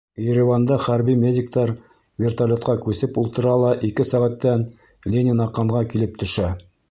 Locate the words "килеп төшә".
5.93-6.49